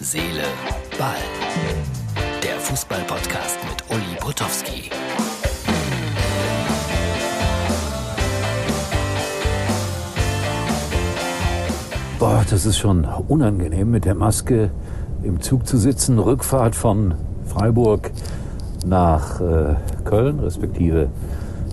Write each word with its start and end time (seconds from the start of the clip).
Seele, 0.00 0.44
Ball. 0.96 1.16
Der 2.40 2.54
Fußball-Podcast 2.60 3.58
mit 3.68 3.82
Uli 3.90 4.16
Potowski. 4.20 4.90
Boah, 12.20 12.44
das 12.48 12.64
ist 12.64 12.78
schon 12.78 13.04
unangenehm, 13.26 13.90
mit 13.90 14.04
der 14.04 14.14
Maske 14.14 14.70
im 15.24 15.40
Zug 15.40 15.66
zu 15.66 15.76
sitzen. 15.76 16.20
Rückfahrt 16.20 16.76
von 16.76 17.14
Freiburg 17.46 18.12
nach 18.86 19.40
äh, 19.40 19.74
Köln, 20.04 20.38
respektive 20.38 21.08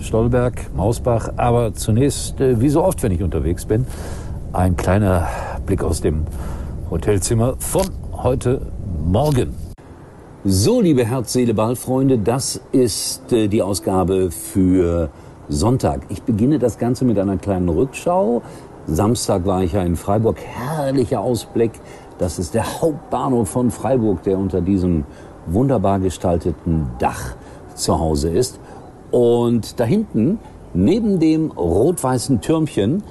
Stolberg, 0.00 0.74
Mausbach. 0.74 1.30
Aber 1.36 1.74
zunächst, 1.74 2.40
äh, 2.40 2.60
wie 2.60 2.70
so 2.70 2.82
oft, 2.82 3.04
wenn 3.04 3.12
ich 3.12 3.22
unterwegs 3.22 3.66
bin, 3.66 3.86
ein 4.52 4.76
kleiner 4.76 5.28
Blick 5.64 5.84
aus 5.84 6.00
dem 6.00 6.26
Hotelzimmer 6.90 7.54
von 7.60 7.86
heute 8.26 8.60
Morgen. 9.04 9.54
So, 10.42 10.80
liebe 10.80 11.04
Herz, 11.04 11.32
Seele, 11.32 11.54
Ball-Freunde, 11.54 12.18
das 12.18 12.60
ist 12.72 13.32
äh, 13.32 13.46
die 13.46 13.62
Ausgabe 13.62 14.32
für 14.32 15.10
Sonntag. 15.48 16.00
Ich 16.08 16.24
beginne 16.24 16.58
das 16.58 16.76
Ganze 16.76 17.04
mit 17.04 17.20
einer 17.20 17.36
kleinen 17.36 17.68
Rückschau. 17.68 18.42
Samstag 18.88 19.46
war 19.46 19.62
ich 19.62 19.74
ja 19.74 19.84
in 19.84 19.94
Freiburg. 19.94 20.38
Herrlicher 20.40 21.20
Ausblick. 21.20 21.70
Das 22.18 22.40
ist 22.40 22.54
der 22.54 22.80
Hauptbahnhof 22.80 23.48
von 23.48 23.70
Freiburg, 23.70 24.24
der 24.24 24.38
unter 24.38 24.60
diesem 24.60 25.04
wunderbar 25.46 26.00
gestalteten 26.00 26.90
Dach 26.98 27.36
zu 27.76 27.96
Hause 28.00 28.30
ist. 28.30 28.58
Und 29.12 29.78
da 29.78 29.84
hinten, 29.84 30.40
neben 30.74 31.20
dem 31.20 31.52
rot-weißen 31.52 32.40
Türmchen, 32.40 33.04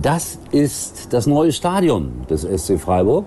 das 0.00 0.38
ist 0.50 1.12
das 1.12 1.26
neue 1.26 1.52
Stadion 1.52 2.22
des 2.30 2.40
SC 2.40 2.80
Freiburg. 2.80 3.26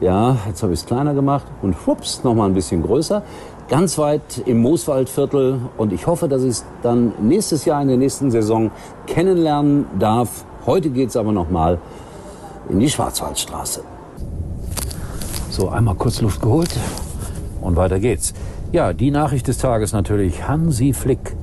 Ja, 0.00 0.36
jetzt 0.46 0.62
habe 0.62 0.72
ich 0.72 0.80
es 0.80 0.86
kleiner 0.86 1.12
gemacht 1.12 1.44
und 1.60 1.74
schwupps, 1.74 2.22
nochmal 2.22 2.48
ein 2.48 2.54
bisschen 2.54 2.82
größer. 2.82 3.22
Ganz 3.68 3.98
weit 3.98 4.42
im 4.46 4.60
Mooswaldviertel 4.60 5.60
und 5.76 5.92
ich 5.92 6.06
hoffe, 6.06 6.28
dass 6.28 6.42
ich 6.42 6.50
es 6.50 6.64
dann 6.82 7.12
nächstes 7.20 7.64
Jahr 7.64 7.82
in 7.82 7.88
der 7.88 7.96
nächsten 7.96 8.30
Saison 8.30 8.70
kennenlernen 9.06 9.86
darf. 9.98 10.44
Heute 10.66 10.90
geht 10.90 11.08
es 11.08 11.16
aber 11.16 11.32
nochmal 11.32 11.78
in 12.68 12.78
die 12.78 12.88
Schwarzwaldstraße. 12.88 13.82
So, 15.50 15.68
einmal 15.68 15.96
kurz 15.96 16.20
Luft 16.20 16.40
geholt 16.40 16.78
und 17.60 17.74
weiter 17.74 17.98
geht's. 17.98 18.34
Ja, 18.70 18.92
die 18.92 19.10
Nachricht 19.10 19.48
des 19.48 19.58
Tages 19.58 19.92
natürlich. 19.92 20.46
Hansi 20.46 20.92
Flick, 20.92 21.34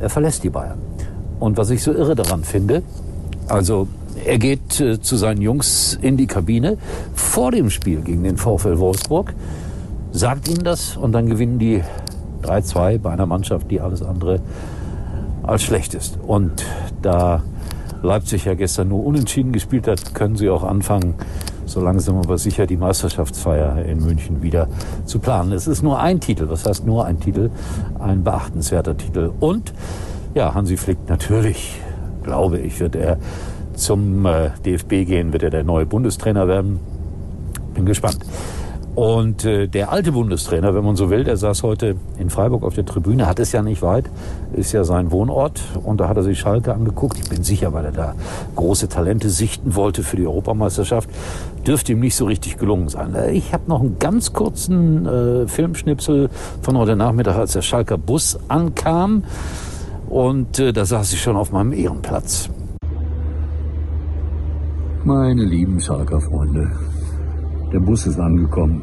er 0.00 0.10
verlässt 0.10 0.42
die 0.42 0.50
Bayern. 0.50 0.78
Und 1.38 1.56
was 1.56 1.70
ich 1.70 1.82
so 1.82 1.92
irre 1.92 2.16
daran 2.16 2.42
finde, 2.42 2.82
also 3.46 3.86
er 4.24 4.38
geht 4.38 4.80
äh, 4.80 5.00
zu 5.00 5.16
seinen 5.16 5.40
Jungs 5.40 5.98
in 6.00 6.16
die 6.16 6.26
Kabine 6.26 6.78
vor 7.14 7.50
dem 7.50 7.70
Spiel 7.70 8.00
gegen 8.00 8.24
den 8.24 8.36
VfL 8.36 8.78
Wolfsburg, 8.78 9.34
sagt 10.12 10.48
ihnen 10.48 10.64
das 10.64 10.96
und 10.96 11.12
dann 11.12 11.26
gewinnen 11.26 11.58
die 11.58 11.82
3-2 12.42 12.98
bei 12.98 13.10
einer 13.10 13.26
Mannschaft, 13.26 13.70
die 13.70 13.80
alles 13.80 14.02
andere 14.02 14.40
als 15.42 15.62
schlecht 15.62 15.94
ist. 15.94 16.18
Und 16.20 16.64
da 17.02 17.42
Leipzig 18.02 18.44
ja 18.44 18.54
gestern 18.54 18.88
nur 18.88 19.04
unentschieden 19.04 19.52
gespielt 19.52 19.88
hat, 19.88 20.14
können 20.14 20.36
sie 20.36 20.48
auch 20.50 20.62
anfangen, 20.62 21.14
so 21.64 21.80
langsam 21.80 22.16
aber 22.16 22.38
sicher 22.38 22.66
die 22.66 22.76
Meisterschaftsfeier 22.76 23.84
in 23.84 24.04
München 24.04 24.42
wieder 24.42 24.68
zu 25.04 25.18
planen. 25.18 25.52
Es 25.52 25.66
ist 25.66 25.82
nur 25.82 26.00
ein 26.00 26.20
Titel, 26.20 26.48
was 26.48 26.64
heißt 26.64 26.86
nur 26.86 27.04
ein 27.04 27.20
Titel, 27.20 27.50
ein 27.98 28.24
beachtenswerter 28.24 28.96
Titel. 28.96 29.32
Und 29.40 29.72
ja, 30.34 30.54
Hansi 30.54 30.76
Flick 30.76 30.98
natürlich, 31.08 31.80
glaube 32.28 32.58
ich, 32.58 32.78
wird 32.78 32.94
er 32.94 33.16
zum 33.74 34.26
äh, 34.26 34.50
DFB 34.64 35.06
gehen, 35.06 35.32
wird 35.32 35.42
er 35.42 35.50
der 35.50 35.64
neue 35.64 35.86
Bundestrainer 35.86 36.46
werden. 36.46 36.78
Bin 37.74 37.86
gespannt. 37.86 38.18
Und 38.94 39.44
äh, 39.44 39.68
der 39.68 39.92
alte 39.92 40.10
Bundestrainer, 40.10 40.74
wenn 40.74 40.84
man 40.84 40.96
so 40.96 41.08
will, 41.08 41.22
der 41.22 41.36
saß 41.36 41.62
heute 41.62 41.94
in 42.18 42.30
Freiburg 42.30 42.64
auf 42.64 42.74
der 42.74 42.84
Tribüne, 42.84 43.26
hat 43.26 43.38
es 43.38 43.52
ja 43.52 43.62
nicht 43.62 43.80
weit, 43.80 44.06
ist 44.54 44.72
ja 44.72 44.82
sein 44.82 45.12
Wohnort. 45.12 45.62
Und 45.84 46.00
da 46.00 46.08
hat 46.08 46.16
er 46.16 46.24
sich 46.24 46.40
Schalke 46.40 46.74
angeguckt. 46.74 47.16
Ich 47.16 47.30
bin 47.30 47.44
sicher, 47.44 47.72
weil 47.72 47.84
er 47.84 47.92
da 47.92 48.14
große 48.56 48.88
Talente 48.88 49.30
sichten 49.30 49.76
wollte 49.76 50.02
für 50.02 50.16
die 50.16 50.26
Europameisterschaft. 50.26 51.08
Dürfte 51.64 51.92
ihm 51.92 52.00
nicht 52.00 52.16
so 52.16 52.26
richtig 52.26 52.58
gelungen 52.58 52.88
sein. 52.88 53.14
Äh, 53.14 53.30
ich 53.30 53.52
habe 53.52 53.62
noch 53.68 53.80
einen 53.80 54.00
ganz 54.00 54.32
kurzen 54.32 55.06
äh, 55.06 55.46
Filmschnipsel 55.46 56.28
von 56.60 56.76
heute 56.76 56.96
Nachmittag, 56.96 57.36
als 57.36 57.52
der 57.52 57.62
Schalker 57.62 57.96
Bus 57.96 58.38
ankam. 58.48 59.22
Und 60.08 60.58
äh, 60.58 60.72
da 60.72 60.84
saß 60.84 61.12
ich 61.12 61.20
schon 61.20 61.36
auf 61.36 61.52
meinem 61.52 61.72
Ehrenplatz. 61.72 62.50
Meine 65.04 65.44
lieben 65.44 65.78
Schalker 65.80 66.20
Freunde, 66.20 66.70
der 67.72 67.80
Bus 67.80 68.06
ist 68.06 68.18
angekommen, 68.18 68.82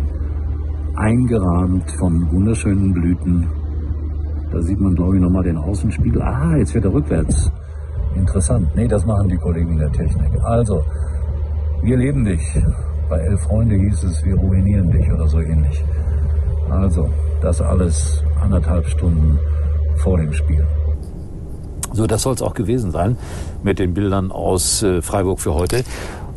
eingerahmt 0.95 1.89
von 1.91 2.31
wunderschönen 2.31 2.93
Blüten. 2.93 3.47
Da 4.51 4.61
sieht 4.61 4.79
man, 4.79 4.95
glaube 4.95 5.15
ich, 5.15 5.21
nochmal 5.21 5.43
den 5.43 5.57
Außenspiegel. 5.57 6.21
Ah, 6.21 6.55
jetzt 6.55 6.73
wird 6.73 6.85
er 6.85 6.93
rückwärts. 6.93 7.51
Interessant. 8.15 8.67
Nee, 8.75 8.87
das 8.87 9.05
machen 9.05 9.27
die 9.27 9.37
Kollegen 9.37 9.77
der 9.77 9.91
Technik. 9.91 10.31
Also, 10.43 10.83
wir 11.81 11.97
leben 11.97 12.23
dich. 12.23 12.41
Bei 13.09 13.17
Elf 13.17 13.41
Freunde 13.41 13.75
hieß 13.75 14.03
es, 14.03 14.23
wir 14.23 14.35
ruinieren 14.35 14.89
dich 14.89 15.11
oder 15.11 15.27
so 15.27 15.39
ähnlich. 15.39 15.83
Also, 16.69 17.09
das 17.41 17.61
alles 17.61 18.23
anderthalb 18.41 18.87
Stunden 18.87 19.37
vor 19.97 20.17
dem 20.17 20.31
Spiel. 20.31 20.65
So, 21.95 22.07
das 22.07 22.23
soll 22.23 22.35
es 22.35 22.41
auch 22.41 22.53
gewesen 22.53 22.91
sein 22.91 23.17
mit 23.63 23.79
den 23.79 23.93
Bildern 23.93 24.31
aus 24.31 24.83
äh, 24.83 25.01
Freiburg 25.01 25.39
für 25.39 25.53
heute. 25.53 25.83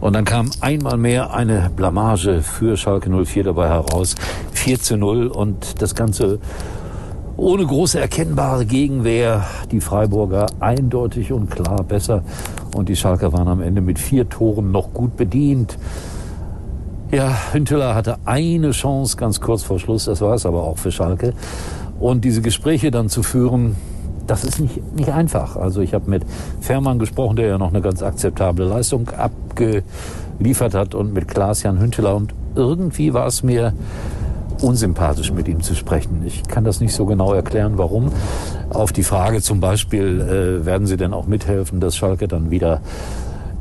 Und 0.01 0.15
dann 0.15 0.25
kam 0.25 0.51
einmal 0.61 0.97
mehr 0.97 1.35
eine 1.35 1.71
Blamage 1.75 2.43
für 2.43 2.77
Schalke 2.77 3.11
04 3.11 3.45
dabei 3.45 3.69
heraus. 3.69 4.15
4 4.53 4.79
zu 4.79 4.97
0 4.97 5.27
und 5.27 5.83
das 5.83 5.97
Ganze 5.97 6.39
ohne 7.37 7.67
große 7.67 7.99
erkennbare 7.99 8.67
Gegenwehr. 8.67 9.45
Die 9.73 9.81
Freiburger 9.81 10.47
eindeutig 10.61 11.33
und 11.33 11.51
klar 11.51 11.83
besser. 11.83 12.23
Und 12.77 12.89
die 12.89 12.97
Schalker 12.97 13.33
waren 13.33 13.49
am 13.49 13.61
Ende 13.61 13.81
mit 13.81 13.99
vier 13.99 14.29
Toren 14.29 14.71
noch 14.71 14.93
gut 14.93 15.17
bedient. 15.17 15.77
Ja, 17.11 17.35
Hünteler 17.53 17.95
hatte 17.95 18.19
eine 18.25 18.71
Chance 18.71 19.17
ganz 19.17 19.41
kurz 19.41 19.65
vor 19.65 19.81
Schluss. 19.81 20.05
Das 20.05 20.21
war 20.21 20.35
es 20.35 20.47
aber 20.47 20.63
auch 20.63 20.79
für 20.79 20.93
Schalke. 20.93 21.33
Und 21.99 22.25
diese 22.25 22.43
Gespräche 22.43 22.93
dann 22.93 23.09
zu 23.09 23.25
führen, 23.25 23.77
das 24.29 24.45
ist 24.45 24.61
nicht, 24.61 24.95
nicht 24.95 25.11
einfach. 25.11 25.57
Also 25.57 25.81
ich 25.81 25.95
habe 25.95 26.09
mit 26.09 26.23
Fährmann 26.61 26.99
gesprochen, 26.99 27.37
der 27.37 27.49
ja 27.49 27.59
noch 27.59 27.71
eine 27.71 27.81
ganz 27.81 28.03
akzeptable 28.03 28.67
Leistung 28.67 29.09
abgeliefert 29.11 30.75
hat 30.75 30.95
und 30.95 31.13
mit 31.13 31.27
Klaas-Jan 31.27 31.81
Hünteler 31.81 32.15
und 32.15 32.35
irgendwie 32.55 33.15
war 33.15 33.27
es 33.27 33.43
mir 33.43 33.73
unsympathisch 34.61 35.33
mit 35.33 35.49
ihm 35.49 35.63
zu 35.63 35.75
sprechen. 35.75 36.23
Ich 36.27 36.43
kann 36.45 36.65
das 36.65 36.81
nicht 36.81 36.95
so 36.95 37.07
genau 37.07 37.33
erklären, 37.33 37.79
warum. 37.79 38.11
Auf 38.71 38.93
die 38.93 39.05
Frage 39.05 39.41
zum 39.41 39.61
Beispiel, 39.61 40.21
äh, 40.21 40.67
werden 40.67 40.87
Sie 40.87 40.97
denn 40.97 41.15
auch 41.15 41.27
mithelfen, 41.27 41.81
dass 41.81 41.97
Schalke 41.97 42.29
dann 42.29 42.51
wieder 42.51 42.81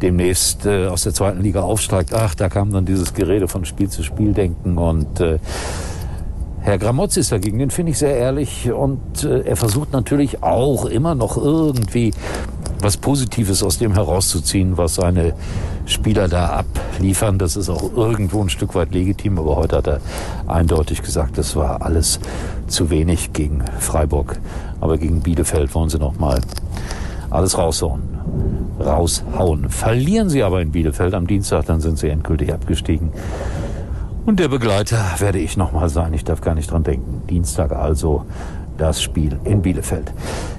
demnächst 0.01 0.66
äh, 0.66 0.88
aus 0.88 1.03
der 1.03 1.13
zweiten 1.13 1.41
Liga 1.41 1.61
aufsteigt? 1.61 2.13
Ach, 2.13 2.35
da 2.35 2.49
kam 2.49 2.72
dann 2.72 2.85
dieses 2.85 3.13
Gerede 3.13 3.47
von 3.47 3.66
Spiel 3.66 3.89
zu 3.89 4.03
Spiel 4.03 4.34
denken 4.34 4.78
und 4.78 5.19
äh, 5.19 5.39
Herr 6.67 6.79
Gramotz 6.79 7.16
ist 7.16 7.31
dagegen, 7.31 7.59
den 7.59 7.69
finde 7.69 7.94
ich 7.94 7.97
sehr 7.97 8.17
ehrlich 8.17 8.69
und 8.69 9.23
äh, 9.23 9.39
er 9.44 9.55
versucht 9.55 9.94
natürlich 9.94 10.44
auch 10.44 10.83
immer 10.83 11.16
noch 11.16 11.38
irgendwie 11.38 12.11
was 12.81 12.97
Positives 12.97 13.63
aus 13.63 13.78
dem 13.78 13.94
herauszuziehen, 13.94 14.78
was 14.78 14.95
seine 14.95 15.33
Spieler 15.85 16.28
da 16.28 16.47
abliefern. 16.47 17.39
Das 17.39 17.55
ist 17.55 17.69
auch 17.69 17.95
irgendwo 17.95 18.41
ein 18.41 18.50
Stück 18.50 18.75
weit 18.75 18.94
legitim, 18.94 19.39
aber 19.39 19.55
heute 19.55 19.78
hat 19.78 19.88
er 19.88 20.01
eindeutig 20.45 21.01
gesagt, 21.03 21.38
das 21.38 21.55
war 21.55 21.83
alles 21.83 22.19
zu 22.67 22.89
wenig 22.89 23.31
gegen 23.31 23.63
Freiburg. 23.79 24.38
Aber 24.81 24.97
gegen 24.97 25.22
Bielefeld 25.22 25.73
wollen 25.73 25.88
sie 25.88 25.99
noch 25.99 26.19
mal 26.19 26.41
alles 27.29 27.57
raushauen. 27.57 28.01
Raushauen. 28.78 29.69
Verlieren 29.69 30.28
sie 30.28 30.44
aber 30.44 30.61
in 30.61 30.73
Bielefeld 30.73 31.13
am 31.13 31.28
Dienstag, 31.28 31.67
dann 31.67 31.79
sind 31.79 31.97
sie 31.97 32.09
endgültig 32.09 32.53
abgestiegen. 32.53 33.13
Und 34.28 34.41
der 34.41 34.50
Begleiter 34.50 35.02
werde 35.20 35.40
ich 35.40 35.56
nochmal 35.56 35.88
sein. 35.88 36.14
Ich 36.14 36.26
darf 36.26 36.41
gar 36.41 36.53
nicht 36.53 36.70
dran 36.70 36.84
denken. 36.84 37.26
Dienstag 37.29 37.72
also 37.72 38.26
das 38.78 39.02
Spiel 39.02 39.40
in 39.46 39.62
Bielefeld. 39.62 40.12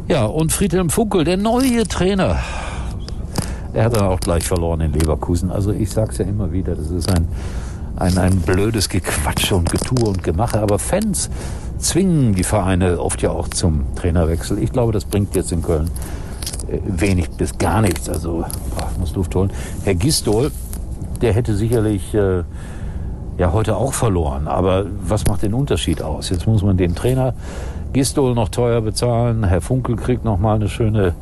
Ja, 0.08 0.24
und 0.24 0.52
Friedhelm 0.52 0.88
Funkel, 0.88 1.24
der 1.24 1.36
neue 1.36 1.86
Trainer. 1.86 2.38
Er 3.74 3.84
hat 3.84 3.94
dann 3.94 4.06
auch 4.06 4.20
gleich 4.20 4.44
verloren 4.44 4.80
in 4.80 4.94
Leverkusen. 4.94 5.52
Also 5.52 5.70
ich 5.70 5.90
sag's 5.90 6.16
ja 6.16 6.24
immer 6.24 6.50
wieder, 6.50 6.76
das 6.76 6.90
ist 6.90 7.14
ein, 7.14 7.28
ein, 7.96 8.16
ein 8.16 8.40
blödes 8.40 8.88
Gequatsche 8.88 9.54
und 9.54 9.70
Getue 9.70 10.08
und 10.08 10.22
Gemache. 10.22 10.60
Aber 10.60 10.78
Fans 10.78 11.28
zwingen 11.76 12.34
die 12.34 12.44
Vereine 12.44 12.98
oft 12.98 13.20
ja 13.20 13.32
auch 13.32 13.48
zum 13.48 13.94
Trainerwechsel. 13.96 14.62
Ich 14.62 14.72
glaube, 14.72 14.92
das 14.92 15.04
bringt 15.04 15.36
jetzt 15.36 15.52
in 15.52 15.60
Köln 15.60 15.90
äh, 16.70 16.78
wenig 16.86 17.28
bis 17.32 17.58
gar 17.58 17.82
nichts. 17.82 18.08
Also 18.08 18.46
boah, 18.74 18.90
muss 18.98 19.14
Luft 19.14 19.34
holen. 19.34 19.50
Herr 19.84 19.94
Gistol, 19.94 20.52
der 21.20 21.34
hätte 21.34 21.54
sicherlich... 21.54 22.14
Äh, 22.14 22.44
ja 23.38 23.52
heute 23.52 23.76
auch 23.76 23.94
verloren. 23.94 24.48
Aber 24.48 24.84
was 25.00 25.26
macht 25.26 25.42
den 25.42 25.54
Unterschied 25.54 26.02
aus? 26.02 26.28
Jetzt 26.28 26.46
muss 26.46 26.62
man 26.62 26.76
den 26.76 26.94
Trainer 26.94 27.34
Gistol 27.92 28.34
noch 28.34 28.50
teuer 28.50 28.82
bezahlen. 28.82 29.44
Herr 29.44 29.60
Funkel 29.60 29.96
kriegt 29.96 30.24
noch 30.24 30.38
mal 30.38 30.56
eine 30.56 30.68
schöne 30.68 31.14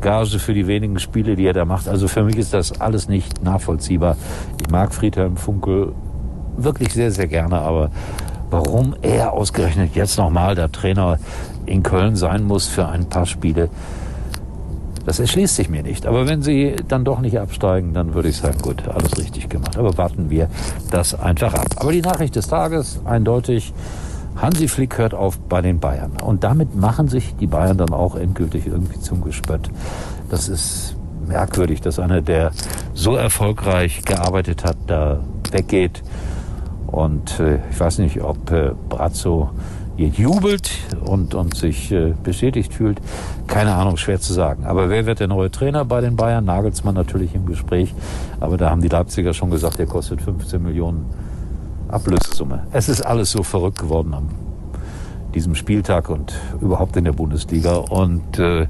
Gage 0.00 0.38
für 0.38 0.52
die 0.52 0.66
wenigen 0.66 0.98
Spiele, 0.98 1.36
die 1.36 1.46
er 1.46 1.52
da 1.52 1.64
macht. 1.64 1.88
Also 1.88 2.08
für 2.08 2.24
mich 2.24 2.36
ist 2.36 2.52
das 2.52 2.80
alles 2.80 3.08
nicht 3.08 3.42
nachvollziehbar. 3.42 4.16
Ich 4.60 4.70
mag 4.70 4.92
Friedhelm 4.92 5.36
Funkel 5.36 5.92
wirklich 6.56 6.92
sehr, 6.92 7.10
sehr 7.10 7.28
gerne, 7.28 7.60
aber 7.60 7.90
warum 8.50 8.94
er 9.02 9.32
ausgerechnet 9.32 9.94
jetzt 9.94 10.18
nochmal 10.18 10.54
der 10.54 10.72
Trainer 10.72 11.18
in 11.66 11.82
Köln 11.82 12.16
sein 12.16 12.44
muss 12.44 12.66
für 12.66 12.88
ein 12.88 13.08
paar 13.08 13.26
Spiele, 13.26 13.68
das 15.06 15.18
erschließt 15.18 15.56
sich 15.56 15.68
mir 15.68 15.82
nicht. 15.82 16.06
Aber 16.06 16.28
wenn 16.28 16.42
sie 16.42 16.76
dann 16.88 17.04
doch 17.04 17.20
nicht 17.20 17.38
absteigen, 17.38 17.94
dann 17.94 18.14
würde 18.14 18.28
ich 18.28 18.36
sagen, 18.36 18.58
gut, 18.60 18.86
alles 18.88 19.16
richtig 19.18 19.48
gemacht. 19.48 19.76
Aber 19.76 19.96
warten 19.96 20.30
wir 20.30 20.48
das 20.90 21.18
einfach 21.18 21.54
ab. 21.54 21.66
Aber 21.76 21.92
die 21.92 22.02
Nachricht 22.02 22.36
des 22.36 22.48
Tages, 22.48 23.00
eindeutig, 23.04 23.72
Hansi 24.36 24.68
Flick 24.68 24.98
hört 24.98 25.14
auf 25.14 25.38
bei 25.38 25.60
den 25.60 25.80
Bayern. 25.80 26.12
Und 26.22 26.44
damit 26.44 26.74
machen 26.74 27.08
sich 27.08 27.34
die 27.36 27.46
Bayern 27.46 27.78
dann 27.78 27.92
auch 27.92 28.14
endgültig 28.14 28.66
irgendwie 28.66 29.00
zum 29.00 29.22
Gespött. 29.22 29.70
Das 30.30 30.48
ist 30.48 30.96
merkwürdig, 31.26 31.80
dass 31.80 31.98
einer, 31.98 32.22
der 32.22 32.52
so 32.94 33.16
erfolgreich 33.16 34.02
gearbeitet 34.02 34.64
hat, 34.64 34.76
da 34.86 35.20
weggeht. 35.50 36.02
Und 36.86 37.38
äh, 37.40 37.60
ich 37.70 37.78
weiß 37.78 37.98
nicht, 37.98 38.22
ob 38.22 38.50
äh, 38.50 38.72
Brazzo 38.88 39.50
jubelt 40.08 40.70
und, 41.04 41.34
und 41.34 41.56
sich 41.56 41.92
äh, 41.92 42.14
bestätigt 42.22 42.72
fühlt. 42.72 43.00
Keine 43.46 43.74
Ahnung, 43.74 43.96
schwer 43.96 44.20
zu 44.20 44.32
sagen. 44.32 44.64
Aber 44.64 44.88
wer 44.88 45.06
wird 45.06 45.20
der 45.20 45.28
neue 45.28 45.50
Trainer 45.50 45.84
bei 45.84 46.00
den 46.00 46.16
Bayern? 46.16 46.44
Nagelsmann 46.44 46.94
natürlich 46.94 47.34
im 47.34 47.46
Gespräch. 47.46 47.94
Aber 48.40 48.56
da 48.56 48.70
haben 48.70 48.82
die 48.82 48.88
Leipziger 48.88 49.34
schon 49.34 49.50
gesagt, 49.50 49.78
der 49.78 49.86
kostet 49.86 50.22
15 50.22 50.62
Millionen 50.62 51.06
Ablösesumme. 51.88 52.64
Es 52.72 52.88
ist 52.88 53.02
alles 53.02 53.30
so 53.32 53.42
verrückt 53.42 53.78
geworden 53.78 54.14
am 54.14 54.28
diesem 55.34 55.54
Spieltag 55.54 56.08
und 56.08 56.32
überhaupt 56.60 56.96
in 56.96 57.04
der 57.04 57.12
Bundesliga. 57.12 57.76
Und 57.76 58.38
äh, 58.38 58.66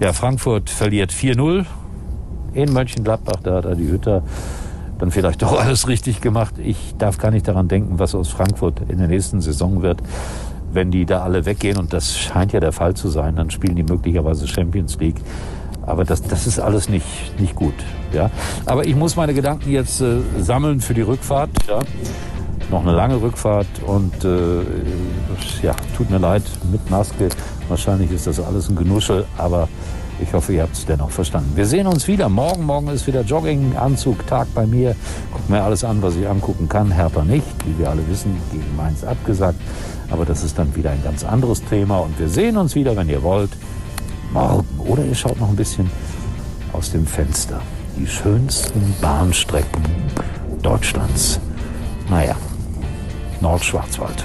ja, 0.00 0.12
Frankfurt 0.12 0.70
verliert 0.70 1.12
4-0 1.12 1.66
in 2.54 2.72
Mönchengladbach. 2.72 3.40
Da 3.42 3.56
hat 3.56 3.64
er 3.64 3.74
die 3.74 3.88
Hütter 3.88 4.22
dann 4.98 5.10
vielleicht 5.10 5.42
doch 5.42 5.58
alles 5.60 5.88
richtig 5.88 6.20
gemacht. 6.20 6.54
Ich 6.58 6.94
darf 6.98 7.18
gar 7.18 7.30
nicht 7.30 7.46
daran 7.48 7.68
denken, 7.68 7.98
was 7.98 8.14
aus 8.14 8.28
Frankfurt 8.28 8.80
in 8.88 8.98
der 8.98 9.08
nächsten 9.08 9.40
Saison 9.40 9.82
wird. 9.82 10.02
Wenn 10.72 10.90
die 10.90 11.04
da 11.04 11.22
alle 11.22 11.46
weggehen, 11.46 11.78
und 11.78 11.92
das 11.92 12.16
scheint 12.16 12.52
ja 12.52 12.60
der 12.60 12.72
Fall 12.72 12.94
zu 12.94 13.08
sein, 13.08 13.36
dann 13.36 13.50
spielen 13.50 13.76
die 13.76 13.82
möglicherweise 13.82 14.46
Champions 14.46 14.98
League. 14.98 15.20
Aber 15.82 16.04
das, 16.04 16.22
das 16.22 16.46
ist 16.46 16.60
alles 16.60 16.88
nicht, 16.88 17.06
nicht 17.40 17.54
gut. 17.56 17.74
Ja? 18.12 18.30
Aber 18.66 18.86
ich 18.86 18.94
muss 18.94 19.16
meine 19.16 19.34
Gedanken 19.34 19.70
jetzt 19.70 20.00
äh, 20.00 20.18
sammeln 20.38 20.80
für 20.80 20.94
die 20.94 21.00
Rückfahrt. 21.00 21.50
Ja? 21.66 21.80
Noch 22.70 22.82
eine 22.82 22.92
lange 22.92 23.20
Rückfahrt 23.20 23.66
und 23.86 24.24
äh, 24.24 24.60
ja, 25.62 25.74
tut 25.96 26.10
mir 26.10 26.18
leid 26.18 26.44
mit 26.70 26.88
Maske. 26.90 27.28
Wahrscheinlich 27.68 28.12
ist 28.12 28.28
das 28.28 28.38
alles 28.38 28.68
ein 28.68 28.76
Genuschel, 28.76 29.24
aber 29.36 29.68
ich 30.22 30.32
hoffe, 30.32 30.52
ihr 30.52 30.62
habt 30.62 30.74
es 30.74 30.86
dennoch 30.86 31.10
verstanden. 31.10 31.52
Wir 31.54 31.66
sehen 31.66 31.86
uns 31.86 32.06
wieder. 32.06 32.28
Morgen, 32.28 32.64
morgen 32.64 32.88
ist 32.88 33.06
wieder 33.06 33.22
Jogging-Anzug-Tag 33.22 34.48
bei 34.54 34.66
mir. 34.66 34.94
Guck 35.32 35.48
mir 35.48 35.62
alles 35.62 35.84
an, 35.84 36.02
was 36.02 36.16
ich 36.16 36.28
angucken 36.28 36.68
kann. 36.68 36.90
Hertha 36.90 37.24
nicht, 37.24 37.46
wie 37.66 37.78
wir 37.78 37.90
alle 37.90 38.06
wissen, 38.08 38.36
gegen 38.52 38.76
Mainz 38.76 39.04
abgesagt. 39.04 39.60
Aber 40.10 40.24
das 40.24 40.42
ist 40.42 40.58
dann 40.58 40.74
wieder 40.76 40.90
ein 40.90 41.02
ganz 41.02 41.24
anderes 41.24 41.64
Thema. 41.64 41.98
Und 41.98 42.18
wir 42.18 42.28
sehen 42.28 42.56
uns 42.56 42.74
wieder, 42.74 42.96
wenn 42.96 43.08
ihr 43.08 43.22
wollt, 43.22 43.50
morgen. 44.32 44.66
Oder 44.78 45.04
ihr 45.04 45.14
schaut 45.14 45.38
noch 45.40 45.48
ein 45.48 45.56
bisschen 45.56 45.90
aus 46.72 46.90
dem 46.90 47.06
Fenster. 47.06 47.60
Die 47.96 48.06
schönsten 48.06 48.94
Bahnstrecken 49.00 49.82
Deutschlands. 50.62 51.40
Naja, 52.08 52.36
Nordschwarzwald. 53.40 54.24